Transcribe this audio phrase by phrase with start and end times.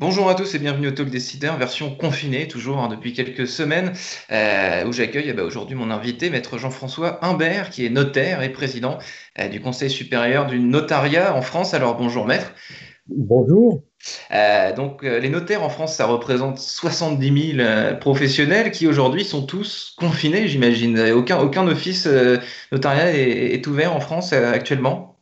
[0.00, 3.94] Bonjour à tous et bienvenue au Talk Décideur, version confinée, toujours hein, depuis quelques semaines,
[4.30, 8.50] euh, où j'accueille eh ben, aujourd'hui mon invité, maître Jean-François Humbert, qui est notaire et
[8.50, 8.98] président
[9.40, 11.74] euh, du Conseil supérieur du notariat en France.
[11.74, 12.52] Alors bonjour maître.
[13.08, 13.82] Bonjour.
[14.34, 19.94] Euh, donc les notaires en France, ça représente 70 000 professionnels qui aujourd'hui sont tous
[19.96, 20.98] confinés, j'imagine.
[21.12, 22.06] Aucun, aucun office
[22.70, 25.18] notarial est, est, ouvert en France actuellement?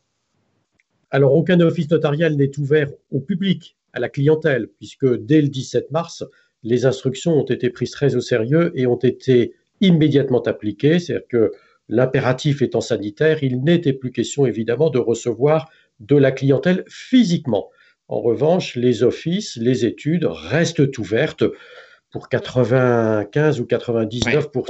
[1.10, 5.90] Alors aucun office notarial n'est ouvert au public à la clientèle, puisque dès le 17
[5.92, 6.24] mars,
[6.64, 10.98] les instructions ont été prises très au sérieux et ont été immédiatement appliquées.
[10.98, 11.52] C'est-à-dire que
[11.88, 17.70] l'impératif étant sanitaire, il n'était plus question évidemment de recevoir de la clientèle physiquement.
[18.08, 21.44] En revanche, les offices, les études restent ouvertes
[22.10, 24.66] pour 95 ou 99%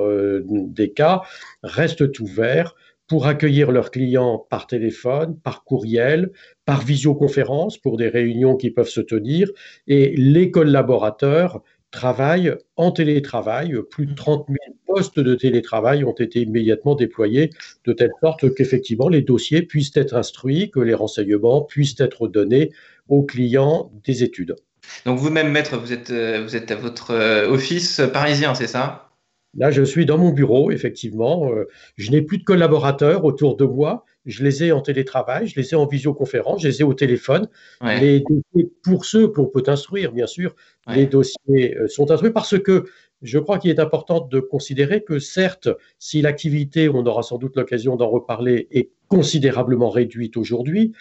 [0.00, 1.22] euh, des cas,
[1.62, 2.74] restent ouverts
[3.06, 6.30] pour accueillir leurs clients par téléphone, par courriel,
[6.64, 9.50] par visioconférence pour des réunions qui peuvent se tenir.
[9.88, 13.74] Et les collaborateurs travaillent en télétravail.
[13.90, 17.50] Plus de 30 000 postes de télétravail ont été immédiatement déployés
[17.84, 22.72] de telle sorte qu'effectivement les dossiers puissent être instruits, que les renseignements puissent être donnés
[23.08, 24.56] aux clients des études.
[25.04, 29.10] Donc vous-même, maître, vous êtes, euh, vous êtes à votre euh, office parisien, c'est ça?
[29.56, 31.52] Là, je suis dans mon bureau, effectivement.
[31.52, 34.04] Euh, je n'ai plus de collaborateurs autour de moi.
[34.26, 37.48] Je les ai en télétravail, je les ai en visioconférence, je les ai au téléphone.
[37.82, 40.54] Les dossiers, pour ceux qu'on peut instruire, bien sûr,
[40.88, 42.84] les dossiers euh, sont instruits parce que
[43.22, 45.68] je crois qu'il est important de considérer que certes,
[45.98, 50.92] si l'activité, on aura sans doute l'occasion d'en reparler, est considérablement réduite aujourd'hui,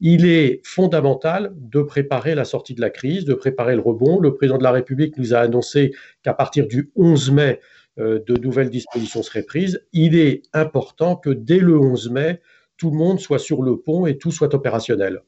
[0.00, 4.18] il est fondamental de préparer la sortie de la crise, de préparer le rebond.
[4.18, 5.92] Le président de la République nous a annoncé
[6.22, 7.60] qu'à partir du 11 mai,
[7.98, 12.40] euh, de nouvelles dispositions seraient prises, il est important que dès le 11 mai,
[12.78, 15.20] tout le monde soit sur le pont et tout soit opérationnel.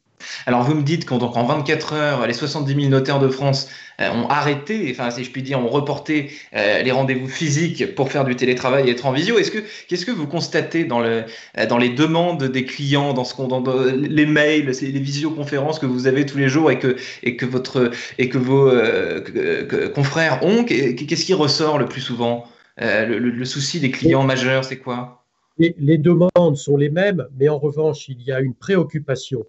[0.44, 4.10] Alors vous me dites qu'en en 24 heures, les 70 000 notaires de France euh,
[4.10, 8.24] ont arrêté, enfin si je puis dire, ont reporté euh, les rendez-vous physiques pour faire
[8.24, 9.38] du télétravail et être en visio.
[9.38, 11.24] Est-ce que qu'est-ce que vous constatez dans le
[11.70, 13.62] dans les demandes des clients, dans ce qu'on dans,
[13.94, 17.90] les mails, les visioconférences que vous avez tous les jours et que et que votre
[18.18, 18.70] et que vos
[19.94, 20.64] confrères ont?
[20.64, 22.46] Qu'est-ce qui ressort le plus souvent?
[22.80, 25.19] Euh, le, souci des clients majeurs, c'est quoi?
[25.58, 29.44] Les, demandes sont les mêmes, mais en revanche, il y a une préoccupation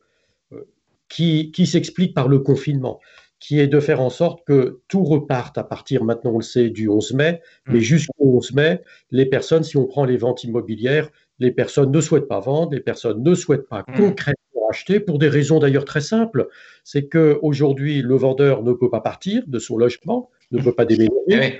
[0.51, 0.67] euh,
[1.07, 2.99] qui, s'explique par le confinement,
[3.39, 6.69] qui est de faire en sorte que tout reparte à partir, maintenant on le sait,
[6.69, 7.81] du 11 mai, mais hmm.
[7.81, 8.81] jusqu'au 11 mai,
[9.11, 12.81] les personnes, si on prend les ventes immobilières, les personnes ne souhaitent pas vendre, les
[12.81, 13.95] personnes ne souhaitent pas hmm.
[13.95, 14.37] concrètement
[14.69, 16.47] acheter, pour des raisons d'ailleurs très simples.
[16.83, 21.59] C'est qu'aujourd'hui, le vendeur ne peut pas partir de son logement, ne peut pas déménager.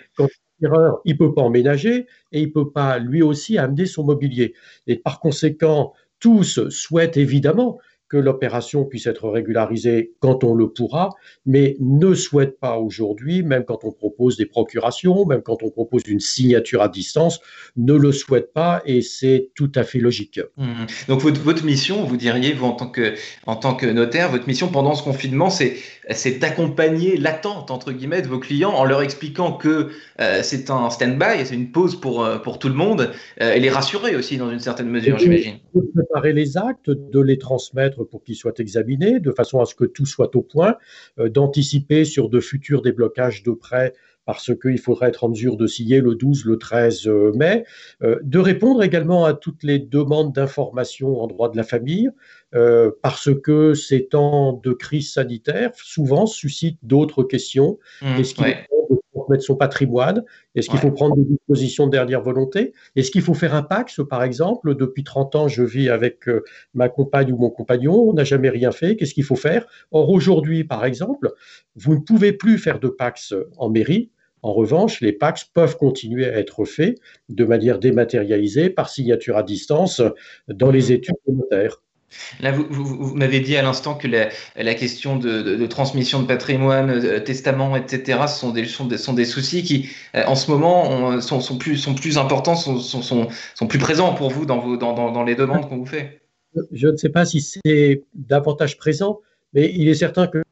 [0.61, 4.53] Il ne peut pas emménager et il ne peut pas lui aussi amener son mobilier.
[4.87, 7.79] Et par conséquent, tous souhaitent évidemment
[8.11, 11.11] que l'opération puisse être régularisée quand on le pourra,
[11.45, 16.03] mais ne souhaite pas aujourd'hui, même quand on propose des procurations, même quand on propose
[16.07, 17.39] une signature à distance,
[17.77, 20.41] ne le souhaite pas et c'est tout à fait logique.
[20.57, 20.73] Mmh.
[21.07, 23.13] Donc votre, votre, mission, vous diriez, vous en tant, que,
[23.45, 25.77] en tant que notaire, votre mission pendant ce confinement, c'est
[26.09, 29.89] c'est d'accompagner l'attente entre guillemets de vos clients en leur expliquant que
[30.19, 33.11] euh, c'est un stand-by, c'est une pause pour, euh, pour tout le monde
[33.41, 35.59] euh, et les rassurer aussi dans une certaine mesure, j'imagine.
[35.75, 39.75] De préparer les actes, de les transmettre pour qu'ils soient examinés, de façon à ce
[39.75, 40.75] que tout soit au point,
[41.17, 43.93] d'anticiper sur de futurs déblocages de prêts
[44.25, 47.65] parce qu'il faudra être en mesure de scier le 12, le 13 mai,
[48.01, 52.11] de répondre également à toutes les demandes d'information en droit de la famille,
[52.53, 57.79] euh, parce que ces temps de crise sanitaire souvent suscitent d'autres questions.
[58.01, 58.55] Mmh, qu'il
[59.31, 60.23] transmettre son patrimoine?
[60.55, 62.73] Est-ce qu'il faut prendre des dispositions de dernière volonté?
[62.95, 64.75] Est-ce qu'il faut faire un PAX, par exemple?
[64.75, 66.43] Depuis 30 ans, je vis avec euh,
[66.73, 69.65] ma compagne ou mon compagnon, on n'a jamais rien fait, qu'est-ce qu'il faut faire?
[69.91, 71.31] Or, aujourd'hui, par exemple,
[71.75, 74.11] vous ne pouvez plus faire de PAX en mairie.
[74.43, 76.97] En revanche, les PAX peuvent continuer à être faits
[77.29, 80.01] de manière dématérialisée par signature à distance
[80.47, 80.93] dans les mmh.
[80.93, 81.81] études de notaire.
[82.39, 86.89] Là, vous, m'avez dit à l'instant que la, question de, de, de, transmission de patrimoine,
[86.89, 93.67] euh, testament, etc., sont des, soucis qui, euh, en ce moment, sont, plus, importants, sont,
[93.67, 96.21] plus présents pour vous dans les demandes qu'on vous fait.
[96.71, 99.21] Je ne sais pas si c'est davantage présent,
[99.53, 100.43] mais il est certain que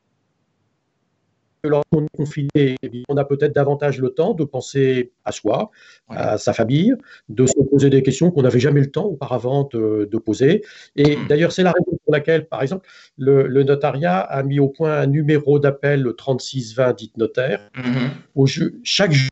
[1.64, 2.76] lorsqu'on est confiné,
[3.10, 5.72] on a peut-être davantage le temps de penser à soi,
[6.10, 6.18] ouais.
[6.18, 6.94] à sa famille,
[7.28, 10.64] de se poser des questions qu'on n'avait jamais le temps auparavant de, de poser.
[10.96, 11.28] Et mmh.
[11.28, 15.00] d'ailleurs, c'est la raison pour laquelle, par exemple, le, le, notariat a mis au point
[15.00, 17.70] un numéro d'appel le 3620 dit notaire.
[17.76, 18.46] Mmh.
[18.46, 19.30] Je, chaque jour,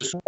[0.00, 0.20] ce sont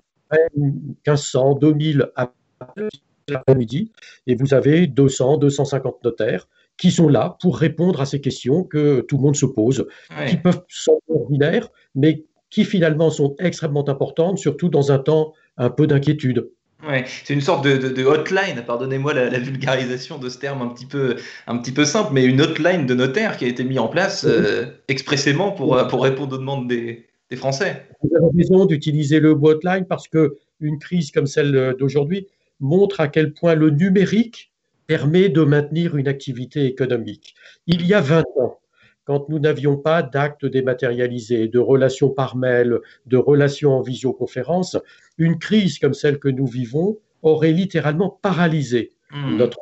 [0.57, 2.89] 1500, 2000 appels
[3.29, 3.93] l'après-midi,
[4.27, 6.49] et vous avez 200, 250 notaires
[6.81, 9.87] qui sont là pour répondre à ces questions que tout le monde se pose,
[10.19, 10.31] ouais.
[10.31, 15.69] qui peuvent sembler ordinaires, mais qui finalement sont extrêmement importantes, surtout dans un temps un
[15.69, 16.49] peu d'inquiétude.
[16.89, 20.63] Ouais, c'est une sorte de, de, de hotline, pardonnez-moi la, la, vulgarisation de ce terme
[20.63, 21.17] un petit, peu,
[21.47, 24.25] un petit peu simple, mais une hotline de notaire qui a été mise en place
[24.25, 27.87] euh, expressément pour, pour répondre aux demandes des, des Français.
[28.03, 32.27] Vous avez raison d'utiliser le mot hotline parce qu'une crise comme celle d'aujourd'hui
[32.59, 34.50] montre à quel point le numérique
[34.91, 37.37] permet de maintenir une activité économique.
[37.69, 38.59] Il y a 20 ans,
[39.05, 44.77] quand nous n'avions pas d'actes dématérialisés, de relations par mail, de relations en visioconférence,
[45.17, 49.37] une crise comme celle que nous vivons aurait littéralement paralysé mmh.
[49.37, 49.61] notre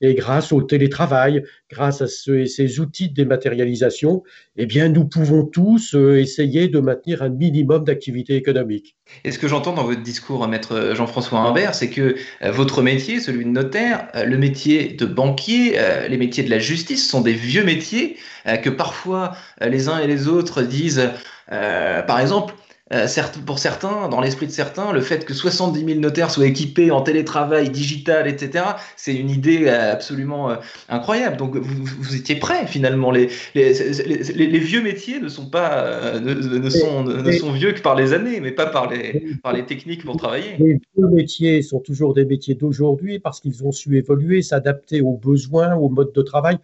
[0.00, 4.22] et grâce au télétravail, grâce à ce, ces outils de dématérialisation,
[4.56, 8.96] eh bien, nous pouvons tous euh, essayer de maintenir un minimum d'activité économique.
[9.24, 13.20] Et ce que j'entends dans votre discours, maître Jean-François Humbert, c'est que euh, votre métier,
[13.20, 15.78] celui de notaire, euh, le métier de banquier,
[16.08, 18.16] les métiers de la justice sont des vieux métiers
[18.62, 21.10] que parfois les uns et les autres disent,
[21.48, 22.54] par exemple,
[22.92, 23.06] euh,
[23.44, 27.02] pour certains, dans l'esprit de certains, le fait que 70 000 notaires soient équipés en
[27.02, 28.64] télétravail digital, etc.,
[28.96, 30.56] c'est une idée euh, absolument euh,
[30.88, 31.36] incroyable.
[31.36, 33.10] Donc vous, vous, étiez prêts finalement.
[33.10, 37.72] Les, les, les, les, vieux métiers ne sont pas ne, ne sont, ne sont vieux
[37.72, 40.56] que par les années, mais pas par les, par les techniques pour travailler.
[40.58, 45.18] Les vieux métiers sont toujours des métiers d'aujourd'hui parce qu'ils ont su évoluer, s'adapter aux
[45.18, 46.58] besoins, aux modes de travail.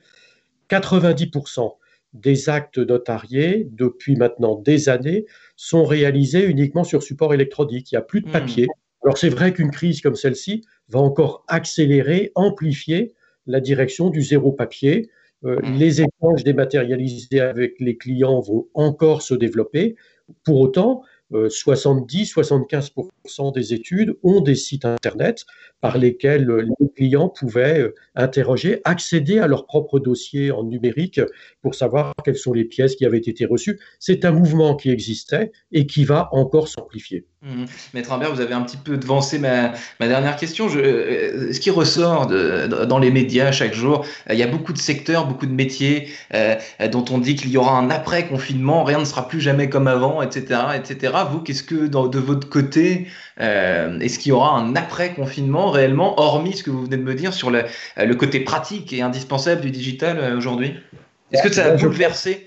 [0.70, 1.74] 90%
[2.14, 5.26] des actes notariés, depuis maintenant des années,
[5.56, 7.90] sont réalisés uniquement sur support électronique.
[7.92, 8.66] Il n'y a plus de papier.
[8.66, 9.04] Mmh.
[9.04, 13.14] Alors c'est vrai qu'une crise comme celle-ci va encore accélérer, amplifier
[13.46, 15.10] la direction du zéro papier.
[15.44, 15.74] Euh, mmh.
[15.74, 19.96] Les échanges dématérialisés avec les clients vont encore se développer.
[20.44, 21.02] Pour autant,
[21.32, 23.02] 70-75%
[23.48, 25.44] euh, des études ont des sites Internet
[25.84, 26.46] par lesquels
[26.80, 31.20] les clients pouvaient euh, interroger, accéder à leur propre dossier en numérique
[31.60, 33.78] pour savoir quelles sont les pièces qui avaient été reçues.
[33.98, 37.26] C'est un mouvement qui existait et qui va encore s'amplifier.
[37.42, 37.64] Mmh.
[37.92, 40.68] Maître Imbert, vous avez un petit peu devancé ma, dernière question.
[40.74, 44.78] Euh, ce qui ressort dans les médias chaque jour, euh, il y a beaucoup de
[44.78, 46.08] secteurs, beaucoup de métiers
[46.90, 50.22] dont on dit qu'il y aura un après-confinement, rien ne sera plus jamais comme avant,
[50.22, 50.60] etc.
[50.76, 51.12] etc.
[51.30, 53.08] Vous, qu'est-ce que de votre côté,
[53.38, 57.34] est-ce qu'il y aura un après-confinement réellement, hormis ce que vous venez de me dire
[57.34, 57.64] sur le,
[57.96, 60.74] le côté pratique et indispensable du digital aujourd'hui?
[61.32, 62.46] Est-ce que ça a bouleversé?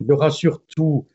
[0.00, 1.06] Il y aura surtout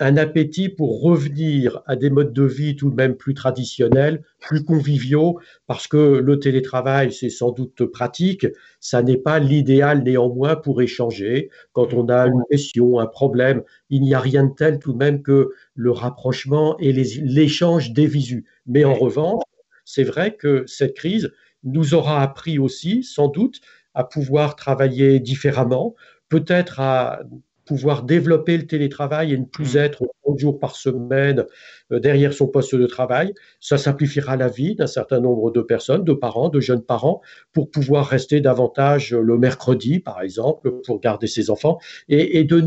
[0.00, 4.62] un appétit pour revenir à des modes de vie tout de même plus traditionnels, plus
[4.62, 8.46] conviviaux, parce que le télétravail, c'est sans doute pratique,
[8.78, 11.50] ça n'est pas l'idéal néanmoins pour échanger.
[11.72, 14.98] Quand on a une question, un problème, il n'y a rien de tel tout de
[14.98, 18.44] même que le rapprochement et l'échange des visus.
[18.66, 19.42] Mais en revanche,
[19.88, 21.32] c'est vrai que cette crise
[21.64, 23.62] nous aura appris aussi, sans doute,
[23.94, 25.94] à pouvoir travailler différemment,
[26.28, 27.20] peut-être à
[27.64, 29.78] pouvoir développer le télétravail et ne plus mmh.
[29.78, 31.46] être 30 jours par semaine
[31.90, 33.32] euh, derrière son poste de travail.
[33.60, 37.22] Ça simplifiera la vie d'un certain nombre de personnes, de parents, de jeunes parents,
[37.54, 41.78] pour pouvoir rester davantage le mercredi, par exemple, pour garder ses enfants,
[42.10, 42.62] et, et de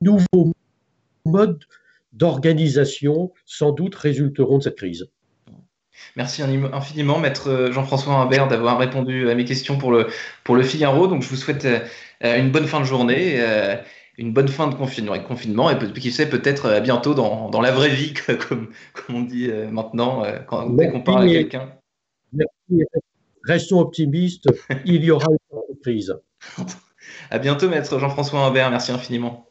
[0.00, 0.52] nouveaux
[1.24, 1.64] modes
[2.12, 5.08] d'organisation, sans doute, résulteront de cette crise.
[6.16, 10.06] Merci infiniment, maître Jean-François Imbert, d'avoir répondu à mes questions pour le,
[10.44, 11.06] pour le Figaro.
[11.06, 13.40] Donc, je vous souhaite euh, une bonne fin de journée
[14.18, 17.90] une bonne fin de confinement et qui sait peut-être à bientôt dans, dans, la vraie
[17.90, 18.14] vie,
[18.48, 21.72] comme, comme on dit euh, maintenant euh, quand, dès qu'on parle à quelqu'un.
[23.44, 24.48] Restons optimistes,
[24.84, 25.26] il y aura
[25.70, 26.16] une crise.
[27.30, 29.48] à bientôt, maître Jean-François Humbert, merci infiniment.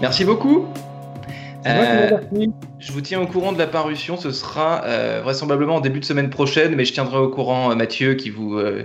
[0.00, 0.66] Merci beaucoup.
[1.66, 2.18] Euh,
[2.78, 4.16] je vous tiens au courant de la parution.
[4.16, 8.14] Ce sera euh, vraisemblablement en début de semaine prochaine, mais je tiendrai au courant Mathieu
[8.14, 8.84] qui vous, euh,